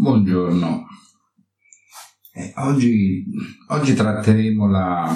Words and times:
Buongiorno. 0.00 0.86
Eh, 2.32 2.52
oggi, 2.58 3.24
oggi, 3.70 3.94
tratteremo 3.94 4.68
la, 4.68 5.12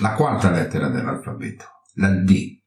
la 0.00 0.14
quarta 0.14 0.50
lettera 0.50 0.88
dell'alfabeto, 0.88 1.64
la 1.94 2.10
D. 2.10 2.58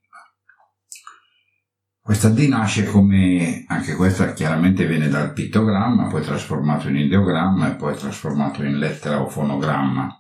Questa 2.00 2.30
D 2.30 2.48
nasce 2.48 2.86
come, 2.86 3.66
anche 3.68 3.96
questa 3.96 4.32
chiaramente 4.32 4.88
viene 4.88 5.10
dal 5.10 5.34
pittogramma, 5.34 6.08
poi 6.08 6.22
trasformato 6.22 6.88
in 6.88 6.96
ideogramma 6.96 7.70
e 7.70 7.76
poi 7.76 7.94
trasformato 7.98 8.64
in 8.64 8.78
lettera 8.78 9.22
o 9.22 9.28
fonogramma. 9.28 10.18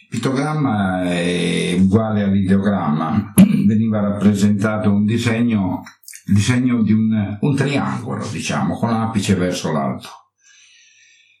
Il 0.00 0.08
pittogramma 0.08 1.02
è 1.02 1.76
uguale 1.78 2.22
all'ideogramma, 2.22 3.34
veniva 3.66 4.00
rappresentato 4.00 4.90
un 4.90 5.04
disegno 5.04 5.82
il 6.26 6.34
disegno 6.34 6.82
di 6.82 6.92
un, 6.92 7.38
un 7.40 7.56
triangolo, 7.56 8.26
diciamo, 8.28 8.76
con 8.76 8.90
l'apice 8.90 9.34
verso 9.34 9.72
l'alto. 9.72 10.08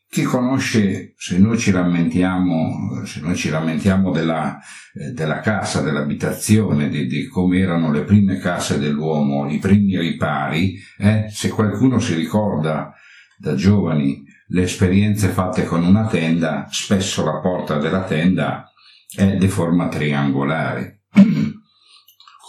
Chi 0.08 0.22
conosce, 0.22 1.14
se 1.16 1.38
noi 1.38 1.58
ci 1.58 1.72
lamentiamo, 1.72 3.04
se 3.04 3.20
noi 3.20 3.34
ci 3.34 3.48
lamentiamo 3.48 4.12
della, 4.12 4.58
eh, 4.94 5.10
della 5.10 5.40
casa, 5.40 5.80
dell'abitazione, 5.80 6.88
di, 6.88 7.06
di, 7.06 7.26
come 7.26 7.58
erano 7.58 7.90
le 7.90 8.04
prime 8.04 8.38
case 8.38 8.78
dell'uomo, 8.78 9.50
i 9.50 9.58
primi 9.58 9.98
ripari, 9.98 10.78
eh, 10.98 11.26
se 11.30 11.48
qualcuno 11.48 11.98
si 11.98 12.14
ricorda 12.14 12.92
da 13.36 13.54
giovani 13.56 14.22
le 14.48 14.62
esperienze 14.62 15.28
fatte 15.28 15.64
con 15.64 15.82
una 15.82 16.06
tenda, 16.06 16.68
spesso 16.70 17.24
la 17.24 17.40
porta 17.40 17.78
della 17.78 18.04
tenda 18.04 18.70
è 19.16 19.36
di 19.36 19.48
forma 19.48 19.88
triangolare. 19.88 21.02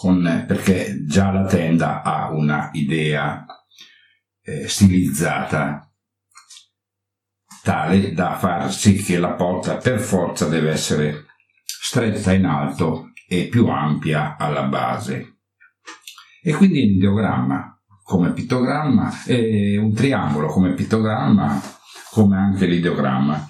con, 0.06 0.46
perché 0.48 1.04
già 1.08 1.32
la 1.32 1.46
tenda 1.46 2.04
ha 2.04 2.30
una 2.30 2.70
idea 2.74 3.44
eh, 4.44 4.68
stilizzata 4.68 5.92
tale 7.64 8.14
da 8.14 8.38
far 8.38 8.72
sì 8.72 9.02
che 9.02 9.18
la 9.18 9.32
porta 9.32 9.78
per 9.78 10.00
forza 10.00 10.48
deve 10.48 10.70
essere 10.70 11.26
stretta 11.66 12.34
in 12.34 12.46
alto 12.46 13.14
e 13.28 13.48
più 13.48 13.66
ampia 13.66 14.36
alla 14.38 14.66
base. 14.66 15.40
E 16.44 16.54
quindi 16.54 16.84
un 16.84 16.90
ideogramma 16.98 17.82
come 18.04 18.32
pittogramma 18.32 19.24
e 19.26 19.78
un 19.78 19.92
triangolo 19.96 20.50
come 20.50 20.76
pittogramma 20.76 21.60
come 22.12 22.38
anche 22.38 22.68
l'ideogramma. 22.68 23.50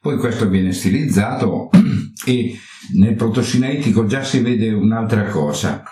Poi 0.00 0.18
questo 0.18 0.48
viene 0.48 0.70
stilizzato 0.70 1.68
e 2.24 2.56
nel 2.94 3.14
protosinaitico 3.14 4.06
già 4.06 4.22
si 4.22 4.40
vede 4.40 4.72
un'altra 4.72 5.24
cosa, 5.24 5.82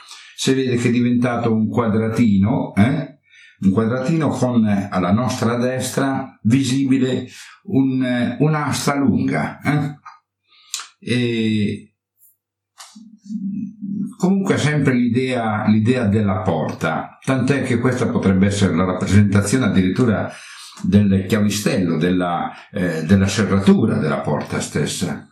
si 0.44 0.52
vede 0.52 0.76
che 0.76 0.88
è 0.88 0.90
diventato 0.90 1.54
un 1.54 1.70
quadratino, 1.70 2.74
eh? 2.74 3.20
un 3.60 3.70
quadratino 3.70 4.28
con 4.28 4.66
alla 4.66 5.10
nostra 5.10 5.56
destra 5.56 6.38
visibile 6.42 7.26
un, 7.62 8.36
un'asta 8.40 8.94
lunga. 8.94 9.58
Eh? 9.62 9.94
E 10.98 11.94
comunque 14.18 14.58
sempre 14.58 14.92
l'idea, 14.92 15.66
l'idea 15.66 16.04
della 16.04 16.42
porta, 16.42 17.18
tant'è 17.24 17.62
che 17.62 17.78
questa 17.78 18.08
potrebbe 18.08 18.48
essere 18.48 18.74
la 18.74 18.84
rappresentazione 18.84 19.64
addirittura 19.64 20.30
del 20.82 21.24
chiavistello, 21.26 21.96
della, 21.96 22.52
eh, 22.70 23.02
della 23.04 23.28
serratura 23.28 23.96
della 23.96 24.20
porta 24.20 24.60
stessa. 24.60 25.26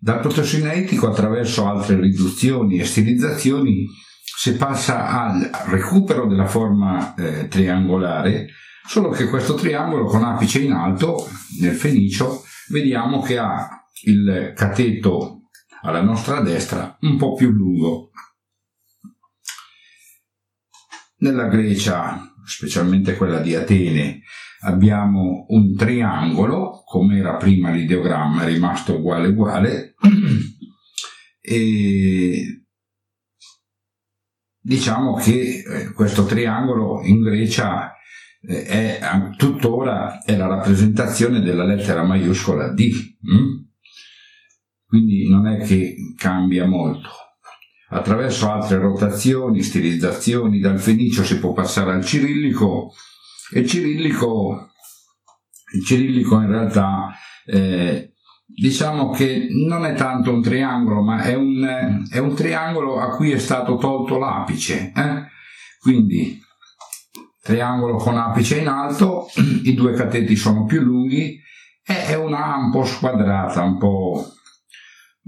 Dal 0.00 0.20
protosinetico 0.20 1.08
attraverso 1.08 1.66
altre 1.66 2.00
riduzioni 2.00 2.78
e 2.78 2.84
stilizzazioni 2.84 3.84
si 4.22 4.54
passa 4.54 5.08
al 5.08 5.50
recupero 5.66 6.28
della 6.28 6.46
forma 6.46 7.16
eh, 7.16 7.48
triangolare, 7.48 8.46
solo 8.86 9.08
che 9.08 9.28
questo 9.28 9.54
triangolo 9.54 10.04
con 10.04 10.22
apice 10.22 10.60
in 10.60 10.70
alto 10.70 11.26
nel 11.60 11.74
fenicio 11.74 12.44
vediamo 12.70 13.20
che 13.22 13.38
ha 13.38 13.68
il 14.04 14.52
cateto 14.54 15.48
alla 15.82 16.00
nostra 16.00 16.42
destra 16.42 16.96
un 17.00 17.16
po' 17.16 17.34
più 17.34 17.50
lungo. 17.50 18.10
Nella 21.16 21.48
Grecia, 21.48 22.34
specialmente 22.44 23.16
quella 23.16 23.40
di 23.40 23.56
Atene, 23.56 24.22
abbiamo 24.60 25.46
un 25.48 25.74
triangolo, 25.74 26.82
come 26.84 27.18
era 27.18 27.36
prima 27.36 27.70
l'ideogramma, 27.70 28.44
è 28.44 28.46
rimasto 28.46 28.96
uguale 28.96 29.28
uguale, 29.28 29.87
e 31.48 32.64
diciamo 34.60 35.14
che 35.14 35.62
eh, 35.66 35.92
questo 35.92 36.26
triangolo 36.26 37.02
in 37.02 37.22
Grecia 37.22 37.94
eh, 38.42 38.66
è 38.66 39.00
tuttora 39.36 40.22
è 40.22 40.36
la 40.36 40.46
rappresentazione 40.46 41.40
della 41.40 41.64
lettera 41.64 42.04
maiuscola 42.04 42.68
D. 42.74 42.90
Hm? 43.20 43.66
Quindi 44.84 45.28
non 45.28 45.46
è 45.46 45.64
che 45.64 45.96
cambia 46.16 46.66
molto. 46.66 47.08
Attraverso 47.90 48.50
altre 48.50 48.78
rotazioni, 48.78 49.62
stilizzazioni, 49.62 50.60
dal 50.60 50.78
fenicio 50.78 51.24
si 51.24 51.38
può 51.38 51.52
passare 51.52 51.92
al 51.92 52.04
cirillico, 52.04 52.92
e 53.52 53.60
il 53.60 53.68
cirillico, 53.68 54.70
il 55.74 55.84
cirillico 55.84 56.40
in 56.40 56.48
realtà 56.48 57.14
eh, 57.46 58.07
diciamo 58.58 59.10
che 59.10 59.46
non 59.50 59.84
è 59.84 59.94
tanto 59.94 60.32
un 60.32 60.42
triangolo, 60.42 61.02
ma 61.02 61.22
è 61.22 61.34
un, 61.34 62.04
è 62.10 62.18
un 62.18 62.34
triangolo 62.34 62.98
a 62.98 63.14
cui 63.14 63.30
è 63.30 63.38
stato 63.38 63.76
tolto 63.76 64.18
l'apice. 64.18 64.92
Eh? 64.94 65.26
Quindi 65.78 66.40
triangolo 67.40 67.96
con 67.96 68.16
apice 68.16 68.58
in 68.58 68.68
alto, 68.68 69.28
i 69.64 69.74
due 69.74 69.92
cateti 69.94 70.36
sono 70.36 70.64
più 70.64 70.80
lunghi 70.80 71.40
e 71.82 72.06
è 72.06 72.14
una 72.14 72.56
un 72.56 72.70
po' 72.70 72.84
squadrata, 72.84 73.62
un 73.62 73.78
po', 73.78 74.32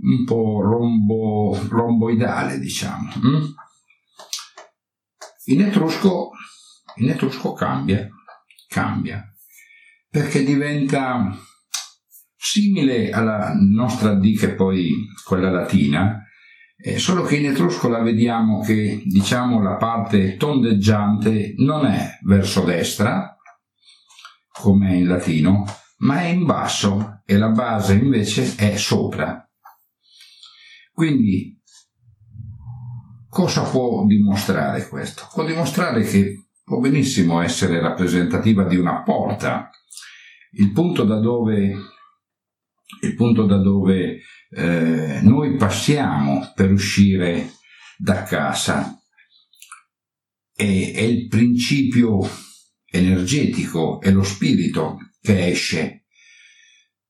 un 0.03 0.25
po 0.25 0.61
rombo, 0.61 1.59
romboidale, 1.69 2.59
diciamo. 2.59 3.12
Mm? 3.25 3.45
In 5.47 5.62
etrusco 5.62 6.31
in 6.97 7.09
etrusco 7.09 7.53
cambia, 7.53 8.09
cambia, 8.69 9.25
perché 10.09 10.45
diventa 10.45 11.35
simile 12.43 13.11
alla 13.11 13.53
nostra 13.55 14.15
D 14.15 14.34
che 14.34 14.55
poi 14.55 14.91
quella 15.23 15.51
latina, 15.51 16.25
eh, 16.83 16.99
solo 16.99 17.23
che 17.23 17.37
in 17.37 17.51
etrusco 17.51 17.89
la 17.89 18.01
vediamo 18.01 18.61
che 18.61 19.03
diciamo 19.05 19.62
la 19.62 19.77
parte 19.77 20.39
tondeggiante 20.39 21.53
non 21.59 21.84
è 21.84 22.19
verso 22.23 22.62
destra, 22.65 23.37
come 24.50 24.97
in 24.97 25.06
latino, 25.06 25.67
ma 25.99 26.23
è 26.23 26.29
in 26.29 26.47
basso 26.47 27.21
e 27.27 27.37
la 27.37 27.50
base 27.50 27.95
invece 27.95 28.55
è 28.56 28.77
sopra. 28.79 29.47
Quindi 30.93 31.61
cosa 33.29 33.62
può 33.65 34.06
dimostrare 34.06 34.89
questo? 34.89 35.29
Può 35.33 35.45
dimostrare 35.45 36.03
che 36.05 36.47
può 36.65 36.79
benissimo 36.79 37.43
essere 37.43 37.81
rappresentativa 37.81 38.65
di 38.65 38.77
una 38.77 39.03
porta. 39.03 39.69
Il 40.53 40.73
punto 40.73 41.05
da 41.05 41.21
dove, 41.21 41.75
il 43.03 43.15
punto 43.15 43.47
da 43.47 43.59
dove 43.59 44.21
eh, 44.51 45.21
noi 45.23 45.56
passiamo 45.56 46.53
per 46.55 46.73
uscire 46.73 47.53
da 47.97 48.23
casa 48.23 49.01
è, 50.61 50.93
è 50.95 51.00
il 51.00 51.29
principio 51.29 52.21
energetico, 52.91 54.00
è 54.00 54.11
lo 54.11 54.23
spirito 54.23 54.99
che 55.21 55.49
esce. 55.49 56.05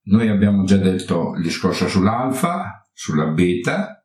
Noi 0.02 0.28
abbiamo 0.28 0.64
già 0.64 0.76
detto 0.76 1.34
il 1.36 1.42
discorso 1.42 1.88
sull'alfa, 1.88 2.88
sulla 2.92 3.26
beta, 3.26 4.04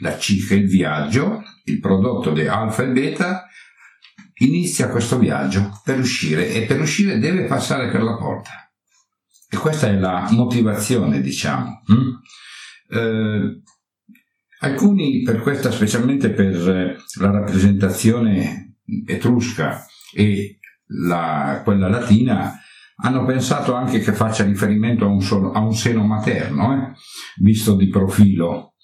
la 0.00 0.16
C 0.16 0.46
che 0.46 0.54
il 0.54 0.68
viaggio, 0.68 1.42
il 1.64 1.80
prodotto 1.80 2.32
di 2.32 2.46
alfa 2.46 2.82
e 2.84 2.88
beta 2.88 3.46
inizia 4.38 4.90
questo 4.90 5.18
viaggio 5.18 5.80
per 5.82 5.98
uscire 5.98 6.52
e 6.52 6.66
per 6.66 6.80
uscire 6.80 7.18
deve 7.18 7.44
passare 7.44 7.90
per 7.90 8.02
la 8.02 8.16
porta. 8.16 8.65
E 9.48 9.56
questa 9.56 9.88
è 9.88 9.94
la 9.94 10.28
motivazione, 10.30 11.20
diciamo. 11.20 11.82
Mm? 11.92 12.10
Eh, 12.88 13.62
alcuni 14.60 15.22
per 15.22 15.40
questa, 15.40 15.70
specialmente 15.70 16.30
per 16.30 16.98
la 17.20 17.30
rappresentazione 17.30 18.76
etrusca 19.06 19.84
e 20.12 20.58
la, 21.06 21.60
quella 21.64 21.88
latina, 21.88 22.60
hanno 23.02 23.24
pensato 23.24 23.74
anche 23.74 24.00
che 24.00 24.12
faccia 24.12 24.44
riferimento 24.44 25.04
a 25.04 25.08
un, 25.08 25.20
solo, 25.20 25.52
a 25.52 25.60
un 25.60 25.74
seno 25.74 26.04
materno, 26.04 26.74
eh? 26.74 26.92
visto 27.42 27.76
di 27.76 27.88
profilo. 27.88 28.74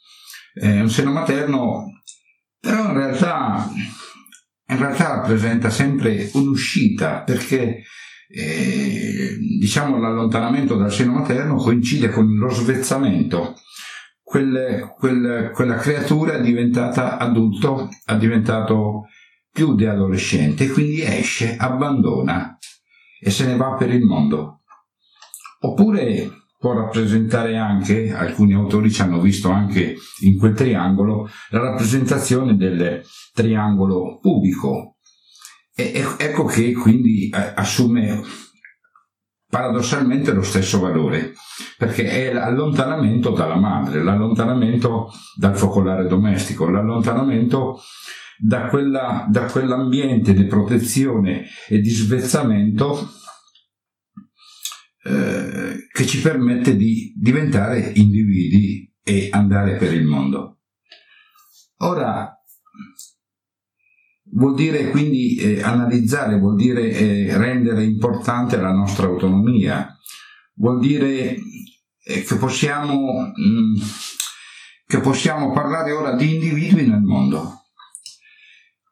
È 0.53 0.81
un 0.81 0.91
seno 0.91 1.13
materno, 1.13 1.87
però 2.61 2.89
in 2.89 2.93
realtà 2.93 3.71
in 4.73 4.79
realtà 4.79 5.17
rappresenta 5.17 5.71
sempre 5.71 6.31
un'uscita 6.33 7.23
perché 7.23 7.83
eh, 8.35 9.37
diciamo 9.59 9.99
l'allontanamento 9.99 10.77
dal 10.77 10.93
seno 10.93 11.13
materno 11.13 11.57
coincide 11.57 12.09
con 12.09 12.35
lo 12.35 12.49
svezzamento. 12.49 13.57
Quel, 14.23 14.95
quel, 14.97 15.51
quella 15.53 15.77
creatura 15.77 16.35
è 16.35 16.41
diventata 16.41 17.19
adulto, 17.19 17.91
è 18.05 18.17
diventato 18.17 19.09
più 19.53 19.75
di 19.75 19.85
adolescente, 19.85 20.69
quindi 20.69 21.03
esce, 21.03 21.57
abbandona 21.57 22.57
e 23.21 23.31
se 23.31 23.45
ne 23.45 23.57
va 23.57 23.75
per 23.75 23.93
il 23.93 24.03
mondo. 24.03 24.63
Oppure 25.61 26.31
può 26.59 26.73
rappresentare 26.73 27.59
anche, 27.59 28.15
alcuni 28.15 28.55
autori 28.55 28.91
ci 28.91 29.03
hanno 29.03 29.21
visto 29.21 29.51
anche 29.51 29.97
in 30.21 30.39
quel 30.39 30.55
triangolo, 30.55 31.29
la 31.51 31.61
rappresentazione 31.61 32.57
del 32.57 33.03
triangolo 33.35 34.19
pubico. 34.19 34.92
E 35.75 36.05
ecco 36.19 36.45
che 36.45 36.73
quindi 36.73 37.29
eh, 37.29 37.53
assume 37.55 38.21
paradossalmente 39.53 40.33
lo 40.33 40.43
stesso 40.43 40.81
valore, 40.81 41.35
perché 41.77 42.09
è 42.09 42.33
l'allontanamento 42.33 43.31
dalla 43.31 43.57
madre, 43.57 44.03
l'allontanamento 44.03 45.11
dal 45.37 45.57
focolare 45.57 46.07
domestico, 46.07 46.71
l'allontanamento 46.71 47.79
da, 48.39 48.69
quella, 48.69 49.27
da 49.29 49.45
quell'ambiente 49.45 50.33
di 50.33 50.47
protezione 50.47 51.45
e 51.69 51.81
di 51.81 51.91
svezzamento 51.91 53.11
eh, 55.05 55.87
che 55.93 56.07
ci 56.07 56.21
permette 56.23 56.75
di 56.75 57.13
diventare 57.15 57.93
individui 57.95 58.91
e 59.03 59.29
andare 59.31 59.77
per 59.77 59.93
il 59.93 60.05
mondo. 60.05 60.61
Ora, 61.79 62.32
vuol 64.33 64.55
dire 64.55 64.91
quindi 64.91 65.37
eh, 65.37 65.63
analizzare, 65.63 66.39
vuol 66.39 66.57
dire 66.57 66.91
eh, 66.91 67.37
rendere 67.37 67.85
importante 67.85 68.57
la 68.57 68.73
nostra 68.73 69.07
autonomia, 69.07 69.97
vuol 70.55 70.81
dire 70.81 71.37
eh, 72.05 72.23
che, 72.23 72.37
possiamo, 72.37 73.33
mh, 73.35 73.43
mm, 73.43 73.75
che 74.87 75.01
possiamo 75.01 75.53
parlare 75.53 75.93
ora 75.93 76.15
di 76.15 76.35
individui 76.35 76.87
nel 76.87 77.03
mondo. 77.03 77.61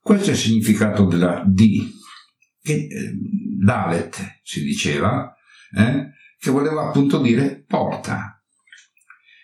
Questo 0.00 0.30
è 0.30 0.32
il 0.32 0.38
significato 0.38 1.04
della 1.04 1.44
D, 1.46 1.88
che 2.62 2.72
eh, 2.72 3.12
Dalet 3.62 4.40
si 4.42 4.62
diceva, 4.62 5.34
eh, 5.76 6.10
che 6.38 6.50
voleva 6.50 6.88
appunto 6.88 7.20
dire 7.20 7.64
porta, 7.66 8.42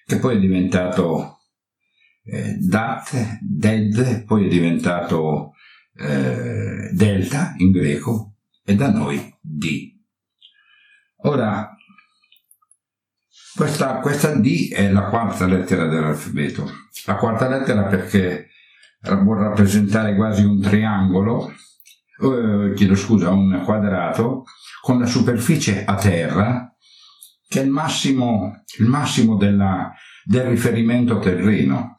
che 0.05 0.19
poi 0.19 0.37
è 0.37 0.41
diventato 0.41 1.41
eh, 2.25 2.57
Dat, 2.59 3.39
Ded, 3.41 4.25
poi 4.25 4.47
è 4.47 4.49
diventato 4.49 5.53
eh, 5.99 6.91
Delta 6.93 7.55
in 7.59 7.71
greco 7.71 8.37
e 8.65 8.75
da 8.75 8.91
noi 8.91 9.35
D. 9.41 9.95
Ora, 11.23 11.75
questa, 13.55 14.01
questa 14.01 14.35
D 14.35 14.71
è 14.71 14.91
la 14.91 15.05
quarta 15.05 15.47
lettera 15.47 15.87
dell'alfabeto. 15.87 16.71
La 17.07 17.17
quarta 17.17 17.49
lettera 17.49 17.85
perché 17.85 18.49
vuol 19.23 19.39
rappresentare 19.39 20.15
quasi 20.15 20.45
un 20.45 20.61
triangolo, 20.61 21.51
eh, 21.51 22.73
chiedo 22.75 22.95
scusa, 22.95 23.31
un 23.31 23.63
quadrato, 23.65 24.45
con 24.81 24.99
la 24.99 25.07
superficie 25.07 25.85
a 25.85 25.95
terra, 25.95 26.75
che 27.49 27.61
è 27.61 27.65
il 27.65 27.71
massimo, 27.71 28.65
il 28.79 28.87
massimo 28.87 29.37
della, 29.37 29.93
del 30.25 30.45
riferimento 30.45 31.19
terreno. 31.19 31.97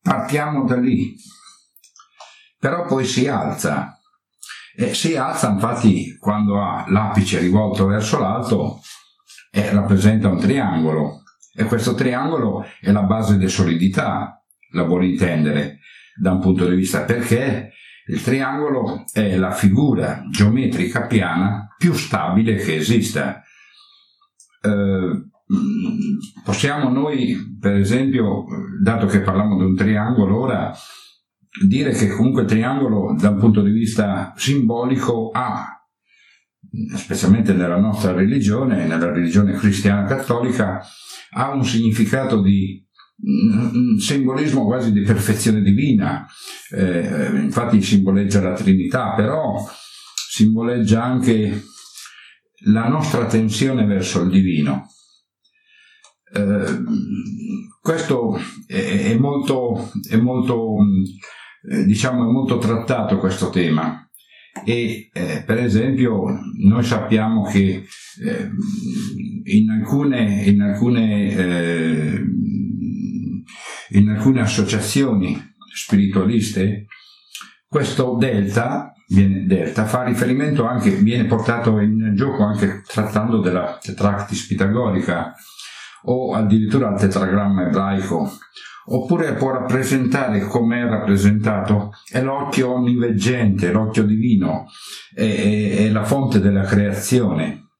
Partiamo 0.00 0.64
da 0.64 0.76
lì, 0.76 1.16
però 2.64 2.86
poi 2.86 3.04
si 3.04 3.28
alza. 3.28 4.00
E 4.74 4.94
si 4.94 5.16
alza 5.16 5.50
infatti 5.50 6.16
quando 6.16 6.62
ha 6.62 6.86
l'apice 6.88 7.38
rivolto 7.38 7.84
verso 7.84 8.18
l'alto 8.18 8.80
e 9.50 9.70
rappresenta 9.70 10.30
un 10.30 10.38
triangolo 10.38 11.24
e 11.54 11.64
questo 11.64 11.92
triangolo 11.92 12.64
è 12.80 12.90
la 12.90 13.02
base 13.02 13.36
di 13.36 13.48
solidità, 13.48 14.42
la 14.70 14.82
vuole 14.84 15.08
intendere, 15.08 15.80
da 16.18 16.32
un 16.32 16.40
punto 16.40 16.66
di 16.66 16.74
vista 16.74 17.02
perché 17.02 17.72
il 18.06 18.22
triangolo 18.22 19.04
è 19.12 19.36
la 19.36 19.50
figura 19.50 20.22
geometrica 20.30 21.02
piana 21.02 21.68
più 21.76 21.92
stabile 21.92 22.56
che 22.56 22.76
esista. 22.76 23.42
Eh, 24.62 25.28
possiamo 26.42 26.88
noi, 26.88 27.58
per 27.60 27.74
esempio, 27.74 28.46
dato 28.82 29.04
che 29.04 29.20
parliamo 29.20 29.58
di 29.58 29.64
un 29.64 29.76
triangolo 29.76 30.40
ora, 30.40 30.74
dire 31.62 31.92
che 31.92 32.08
comunque 32.08 32.42
il 32.42 32.48
triangolo 32.48 33.14
da 33.18 33.30
un 33.30 33.38
punto 33.38 33.62
di 33.62 33.70
vista 33.70 34.32
simbolico 34.36 35.30
ha, 35.30 35.86
specialmente 36.96 37.52
nella 37.52 37.78
nostra 37.78 38.12
religione, 38.12 38.86
nella 38.86 39.12
religione 39.12 39.52
cristiana 39.52 40.04
cattolica, 40.04 40.84
ha 41.30 41.52
un 41.52 41.64
significato 41.64 42.40
di 42.40 42.82
un 43.16 43.98
simbolismo 43.98 44.64
quasi 44.64 44.92
di 44.92 45.02
perfezione 45.02 45.62
divina, 45.62 46.26
eh, 46.70 47.30
infatti 47.34 47.80
simboleggia 47.80 48.42
la 48.42 48.54
Trinità, 48.54 49.14
però 49.14 49.54
simboleggia 50.14 51.02
anche 51.02 51.62
la 52.66 52.88
nostra 52.88 53.26
tensione 53.26 53.84
verso 53.84 54.22
il 54.22 54.30
divino. 54.30 54.88
Eh, 56.32 56.82
questo 57.80 58.36
è, 58.66 59.12
è, 59.12 59.16
molto, 59.16 59.90
è 60.08 60.16
molto, 60.16 60.76
eh, 61.70 61.84
diciamo, 61.84 62.28
è 62.28 62.32
molto 62.32 62.58
trattato 62.58 63.18
questo 63.18 63.50
tema. 63.50 64.00
E 64.64 65.10
eh, 65.12 65.42
per 65.44 65.58
esempio 65.58 66.24
noi 66.58 66.84
sappiamo 66.84 67.42
che 67.42 67.84
eh, 68.24 68.50
in 69.44 69.70
alcune, 69.70 70.42
in 70.44 70.60
alcune 70.60 71.36
eh, 71.36 72.24
in 73.90 74.08
alcune 74.08 74.40
associazioni 74.40 75.54
spiritualiste, 75.74 76.86
questo 77.66 78.16
delta, 78.18 78.92
viene, 79.08 79.44
delta 79.46 79.84
fa 79.84 80.04
riferimento 80.04 80.64
anche, 80.66 80.90
viene 80.90 81.26
portato 81.26 81.80
in 81.80 82.12
gioco 82.14 82.44
anche 82.44 82.82
trattando 82.86 83.40
della 83.40 83.78
tetractis 83.80 84.46
pitagorica 84.46 85.34
o 86.04 86.34
addirittura 86.34 86.90
il 86.90 86.98
tetragramma 86.98 87.66
ebraico, 87.66 88.30
oppure 88.86 89.34
può 89.34 89.50
rappresentare 89.50 90.40
come 90.40 90.82
è 90.82 90.88
rappresentato, 90.88 91.92
è 92.10 92.20
l'occhio 92.20 92.72
onniveggente, 92.72 93.72
l'occhio 93.72 94.04
divino, 94.04 94.66
è, 95.14 95.22
è, 95.22 95.76
è 95.76 95.88
la 95.88 96.04
fonte 96.04 96.40
della 96.40 96.64
creazione. 96.64 97.70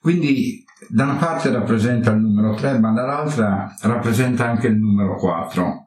Quindi 0.00 0.64
da 0.88 1.04
una 1.04 1.14
parte 1.14 1.50
rappresenta 1.50 2.10
il 2.10 2.18
numero 2.18 2.54
3, 2.54 2.78
ma 2.78 2.92
dall'altra 2.92 3.74
rappresenta 3.82 4.46
anche 4.46 4.66
il 4.66 4.76
numero 4.76 5.16
4. 5.16 5.84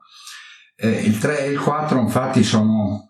Eh, 0.75 0.89
il 0.89 1.17
3 1.17 1.45
e 1.45 1.51
il 1.51 1.59
4 1.59 1.99
infatti 1.99 2.43
sono, 2.43 3.09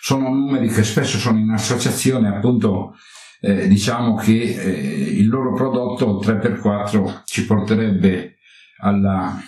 sono 0.00 0.28
numeri 0.28 0.68
che 0.68 0.82
spesso 0.82 1.18
sono 1.18 1.38
in 1.38 1.50
associazione, 1.50 2.28
appunto 2.28 2.94
eh, 3.40 3.68
diciamo 3.68 4.16
che 4.16 4.32
eh, 4.32 4.70
il 5.18 5.28
loro 5.28 5.54
prodotto 5.54 6.20
3x4 6.20 7.22
ci 7.24 7.46
porterebbe 7.46 8.36
alla, 8.80 9.38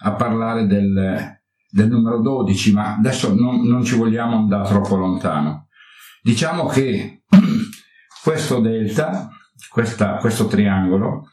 a 0.00 0.14
parlare 0.14 0.66
del, 0.66 1.40
del, 1.70 1.88
numero 1.88 2.20
12, 2.20 2.72
ma 2.72 2.96
adesso 2.96 3.34
non, 3.34 3.66
non 3.66 3.84
ci 3.84 3.96
vogliamo 3.96 4.36
andare 4.36 4.68
troppo 4.68 4.96
lontano. 4.96 5.68
Diciamo 6.22 6.66
che 6.66 7.24
questo 8.22 8.60
delta 8.60 9.30
questa, 9.70 10.16
questo 10.16 10.46
triangolo, 10.46 11.28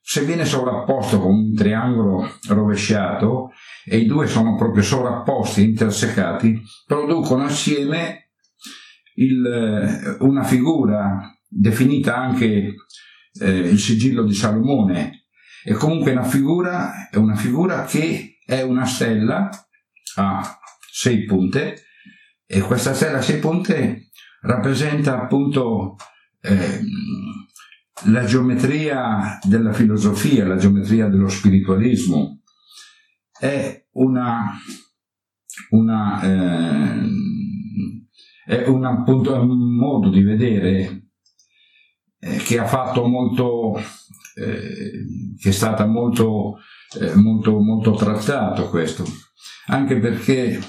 se 0.00 0.24
viene 0.24 0.44
sovrapposto 0.44 1.18
con 1.18 1.34
un 1.34 1.54
triangolo 1.54 2.38
rovesciato 2.48 3.50
e 3.84 3.98
i 3.98 4.06
due 4.06 4.26
sono 4.26 4.54
proprio 4.54 4.82
sovrapposti, 4.82 5.62
intersecati, 5.62 6.60
producono 6.86 7.44
assieme 7.44 8.30
il, 9.14 10.16
una 10.20 10.44
figura 10.44 11.34
definita 11.48 12.16
anche 12.16 12.74
eh, 13.40 13.58
il 13.58 13.78
sigillo 13.78 14.24
di 14.24 14.34
Salomone. 14.34 15.23
È 15.64 15.72
comunque 15.72 16.12
una 16.12 16.24
figura, 16.24 17.08
è 17.08 17.16
una 17.16 17.36
figura 17.36 17.84
che 17.84 18.36
è 18.44 18.60
una 18.60 18.84
stella 18.84 19.48
a 20.16 20.58
sei 20.92 21.24
punte 21.24 21.84
e 22.44 22.60
questa 22.60 22.92
stella 22.92 23.16
a 23.16 23.22
sei 23.22 23.38
punte 23.38 24.10
rappresenta 24.42 25.22
appunto 25.22 25.96
eh, 26.42 26.80
la 28.08 28.24
geometria 28.26 29.38
della 29.42 29.72
filosofia, 29.72 30.46
la 30.46 30.56
geometria 30.56 31.08
dello 31.08 31.28
spiritualismo. 31.28 32.42
È 33.32 33.86
una, 33.92 34.52
una 35.70 36.22
eh, 36.22 37.08
è 38.44 38.66
un, 38.66 38.84
appunto, 38.84 39.32
un 39.32 39.76
modo 39.76 40.10
di 40.10 40.22
vedere 40.22 41.08
eh, 42.18 42.36
che 42.36 42.58
ha 42.58 42.66
fatto 42.66 43.06
molto 43.06 43.80
che 44.34 45.48
è 45.48 45.52
stata 45.52 45.86
molto, 45.86 46.56
eh, 47.00 47.14
molto, 47.14 47.58
molto 47.60 47.92
trattato 47.92 48.68
questo 48.68 49.04
anche 49.66 49.98
perché 49.98 50.60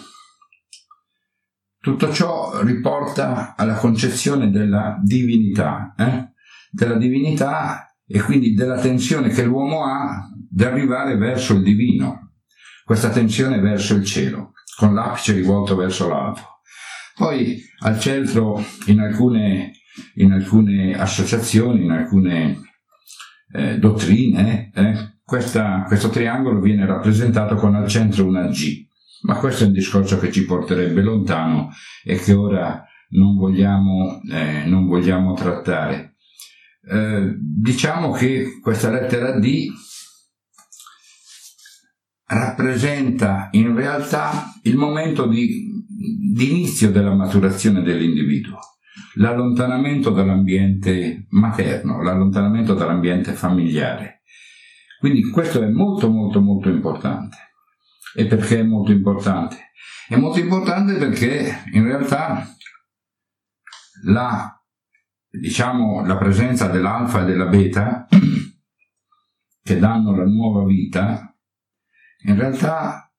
tutto 1.79 2.11
ciò 2.13 2.61
riporta 2.61 3.55
alla 3.55 3.75
concezione 3.75 4.49
della 4.51 4.99
divinità 5.03 5.93
eh? 5.97 6.33
della 6.75 6.97
divinità 6.97 7.95
e 8.05 8.21
quindi 8.21 8.53
della 8.53 8.79
tensione 8.79 9.29
che 9.29 9.43
l'uomo 9.43 9.85
ha 9.85 10.29
di 10.49 10.63
arrivare 10.63 11.15
verso 11.15 11.53
il 11.53 11.63
divino, 11.63 12.33
questa 12.83 13.09
tensione 13.09 13.59
verso 13.59 13.95
il 13.95 14.03
cielo, 14.03 14.51
con 14.77 14.93
l'apice 14.93 15.33
rivolto 15.33 15.75
verso 15.75 16.07
l'alto. 16.07 16.41
Poi 17.15 17.61
al 17.79 17.99
centro, 17.99 18.61
in 18.87 18.99
alcune, 18.99 19.71
in 20.15 20.33
alcune 20.33 20.93
associazioni, 20.99 21.85
in 21.85 21.91
alcune 21.91 22.59
eh, 23.55 23.77
dottrine, 23.79 24.71
eh, 24.73 25.19
questa, 25.23 25.83
questo 25.87 26.09
triangolo 26.09 26.59
viene 26.59 26.85
rappresentato 26.85 27.55
con 27.55 27.75
al 27.75 27.87
centro 27.87 28.25
una 28.25 28.47
G, 28.47 28.85
ma 29.21 29.37
questo 29.37 29.63
è 29.63 29.67
un 29.67 29.73
discorso 29.73 30.19
che 30.19 30.31
ci 30.31 30.45
porterebbe 30.45 31.01
lontano 31.01 31.71
e 32.03 32.17
che 32.17 32.33
ora 32.33 32.85
non 33.09 33.35
vogliamo, 33.35 34.21
eh, 34.31 34.65
non 34.65 34.87
vogliamo 34.87 35.33
trattare. 35.33 36.15
Eh, 36.87 37.35
diciamo 37.39 38.11
che 38.11 38.59
questa 38.61 38.91
lettera 38.91 39.39
D 39.39 39.67
rappresenta 42.27 43.49
in 43.51 43.75
realtà 43.75 44.53
il 44.63 44.77
momento 44.77 45.27
di, 45.27 45.71
di 46.33 46.51
inizio 46.51 46.91
della 46.91 47.13
maturazione 47.13 47.81
dell'individuo, 47.81 48.59
l'allontanamento 49.15 50.09
dall'ambiente 50.09 51.27
materno, 51.29 52.01
l'allontanamento 52.01 52.73
dall'ambiente 52.73 53.33
familiare. 53.33 54.21
Quindi 54.99 55.29
questo 55.29 55.61
è 55.61 55.67
molto 55.67 56.09
molto 56.09 56.41
molto 56.41 56.69
importante. 56.69 57.37
E 58.15 58.25
perché 58.27 58.59
è 58.59 58.63
molto 58.63 58.91
importante? 58.91 59.71
È 60.07 60.15
molto 60.15 60.39
importante 60.39 60.95
perché 60.95 61.63
in 61.73 61.83
realtà 61.83 62.47
la, 64.03 64.63
diciamo, 65.29 66.05
la 66.05 66.17
presenza 66.17 66.67
dell'alfa 66.67 67.21
e 67.21 67.25
della 67.25 67.47
beta 67.47 68.07
che 69.61 69.79
danno 69.79 70.15
la 70.15 70.25
nuova 70.25 70.63
vita 70.63 71.35
in 72.27 72.35
realtà 72.37 73.11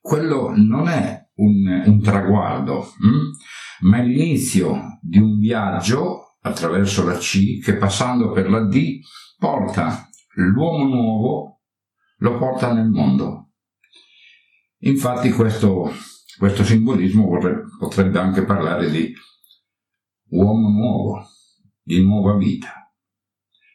quello 0.00 0.52
non 0.54 0.88
è 0.88 1.28
un, 1.36 1.82
un 1.86 2.02
traguardo, 2.02 2.82
hm? 2.82 3.30
Ma 3.80 3.98
è 3.98 4.04
l'inizio 4.04 4.98
di 5.00 5.18
un 5.18 5.38
viaggio 5.38 6.36
attraverso 6.40 7.04
la 7.04 7.16
C 7.16 7.60
che 7.60 7.76
passando 7.76 8.30
per 8.30 8.50
la 8.50 8.60
D 8.60 9.00
porta 9.38 10.08
l'uomo 10.34 10.84
nuovo, 10.84 11.60
lo 12.18 12.38
porta 12.38 12.72
nel 12.72 12.88
mondo. 12.88 13.50
Infatti 14.78 15.30
questo, 15.30 15.92
questo 16.38 16.64
simbolismo 16.64 17.26
vorrebbe, 17.26 17.64
potrebbe 17.78 18.18
anche 18.18 18.44
parlare 18.44 18.90
di 18.90 19.12
uomo 20.30 20.68
nuovo, 20.68 21.26
di 21.82 22.02
nuova 22.02 22.36
vita 22.36 22.84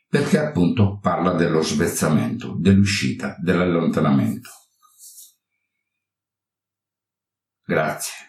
perché 0.09 0.39
appunto 0.39 0.97
parla 0.97 1.33
dello 1.33 1.61
svezzamento, 1.61 2.55
dell'uscita, 2.57 3.35
dell'allontanamento. 3.39 4.49
Grazie. 7.63 8.28